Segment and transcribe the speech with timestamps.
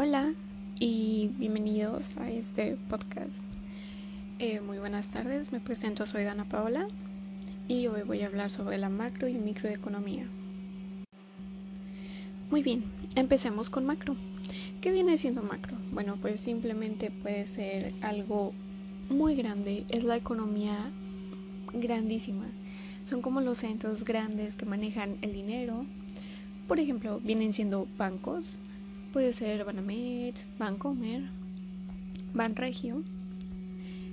[0.00, 0.32] Hola
[0.78, 3.34] y bienvenidos a este podcast.
[4.38, 6.86] Eh, muy buenas tardes, me presento, soy Dana Paola
[7.66, 10.24] y hoy voy a hablar sobre la macro y microeconomía.
[12.48, 12.84] Muy bien,
[13.16, 14.14] empecemos con macro.
[14.80, 15.76] ¿Qué viene siendo macro?
[15.90, 18.52] Bueno, pues simplemente puede ser algo
[19.10, 20.76] muy grande, es la economía
[21.72, 22.46] grandísima.
[23.04, 25.86] Son como los centros grandes que manejan el dinero.
[26.68, 28.60] Por ejemplo, vienen siendo bancos,
[29.12, 31.22] Puede ser Banamex, Bancomer,
[32.34, 33.02] Banregio.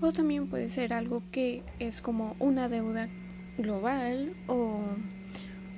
[0.00, 3.08] O también puede ser algo que es como una deuda
[3.58, 4.82] global o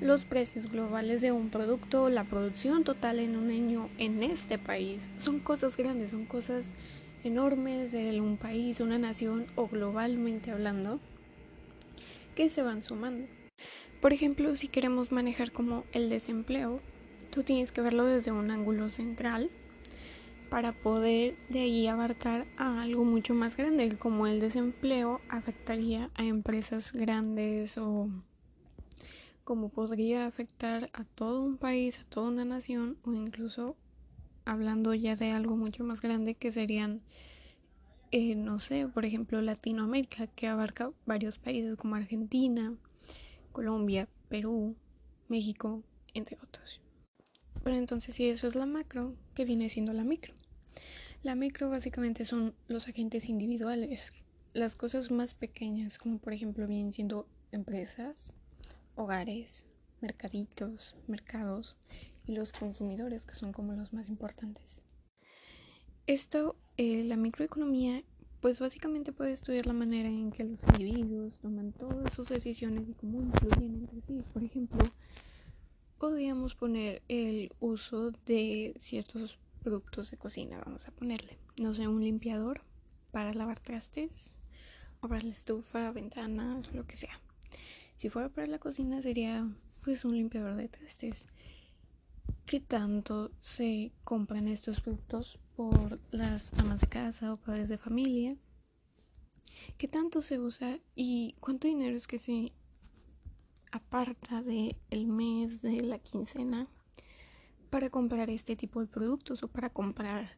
[0.01, 5.11] los precios globales de un producto, la producción total en un año en este país.
[5.19, 6.67] Son cosas grandes, son cosas
[7.25, 11.01] enormes de un país, una nación o globalmente hablando
[12.35, 13.27] que se van sumando.
[14.01, 16.81] Por ejemplo, si queremos manejar como el desempleo,
[17.45, 19.51] tienes que verlo desde un ángulo central
[20.51, 26.25] para poder de ahí abarcar a algo mucho más grande, como el desempleo afectaría a
[26.25, 28.09] empresas grandes o
[29.45, 33.77] como podría afectar a todo un país, a toda una nación o incluso
[34.45, 37.03] hablando ya de algo mucho más grande que serían,
[38.11, 42.75] eh, no sé, por ejemplo Latinoamérica, que abarca varios países como Argentina,
[43.53, 44.77] Colombia, Perú,
[45.29, 45.83] México,
[46.15, 46.81] entre otros.
[47.69, 50.33] Pero entonces si eso es la macro, ¿qué viene siendo la micro?
[51.23, 54.15] La micro básicamente son los agentes individuales,
[54.55, 58.33] las cosas más pequeñas, como por ejemplo vienen siendo empresas,
[58.95, 59.67] hogares,
[60.01, 61.77] mercaditos, mercados
[62.25, 64.83] y los consumidores, que son como los más importantes.
[66.07, 68.03] Esto, eh, la microeconomía,
[68.41, 72.95] pues básicamente puede estudiar la manera en que los individuos toman todas sus decisiones y
[72.95, 74.23] cómo influyen entre sí.
[74.33, 74.79] Por ejemplo,
[75.99, 82.03] podríamos poner el uso de ciertos productos de cocina, vamos a ponerle, no sé, un
[82.03, 82.63] limpiador
[83.11, 84.37] para lavar trastes
[85.01, 87.21] o para la estufa, ventanas, lo que sea.
[87.95, 89.49] Si fuera para la cocina sería
[89.85, 91.27] pues un limpiador de trastes.
[92.47, 98.37] ¿Qué tanto se compran estos productos por las amas de casa o padres de familia?
[99.77, 102.53] ¿Qué tanto se usa y cuánto dinero es que se
[103.73, 106.69] aparta del el mes de la quincena
[107.71, 110.31] para comprar este tipo de productos o para comprar,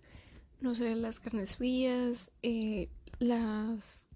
[0.61, 2.89] no sé, las carnes frías, eh,
[3.19, 4.09] las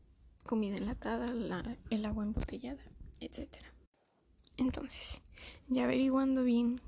[0.45, 1.27] comida enlatada,
[1.91, 2.83] el agua embotellada,
[3.21, 3.49] etc.
[4.57, 5.23] Entonces,
[5.69, 6.81] ya averiguando bien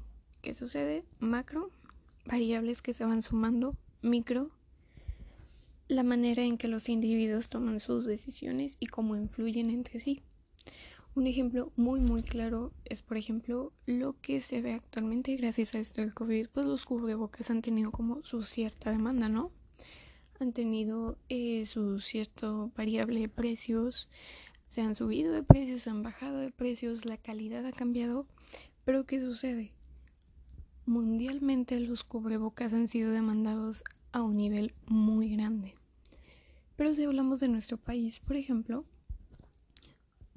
[0.42, 1.70] qué sucede, macro,
[2.26, 4.50] variables que se van sumando, micro,
[5.88, 10.22] la manera en que los individuos toman sus decisiones y cómo influyen entre sí.
[11.16, 15.78] Un ejemplo muy muy claro es por ejemplo lo que se ve actualmente gracias a
[15.78, 19.50] esto del COVID, pues los cubrebocas han tenido como su cierta demanda, ¿no?
[20.40, 24.10] Han tenido eh, su cierto variable de precios,
[24.66, 28.26] se han subido de precios, se han bajado de precios, la calidad ha cambiado,
[28.84, 29.72] pero ¿qué sucede?
[30.84, 35.76] Mundialmente los cubrebocas han sido demandados a un nivel muy grande.
[36.76, 38.84] Pero si hablamos de nuestro país, por ejemplo,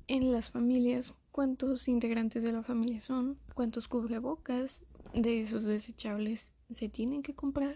[0.09, 4.83] en las familias cuántos integrantes de la familia son, cuántos cubrebocas
[5.13, 7.75] de esos desechables se tienen que comprar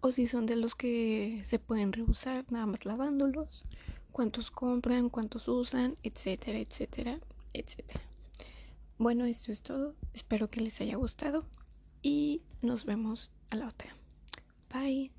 [0.00, 3.66] o si son de los que se pueden reusar nada más lavándolos,
[4.12, 7.20] cuántos compran, cuántos usan, etcétera, etcétera,
[7.52, 8.00] etcétera.
[8.96, 9.94] Bueno, esto es todo.
[10.12, 11.44] Espero que les haya gustado
[12.02, 13.94] y nos vemos a la otra.
[14.72, 15.17] Bye.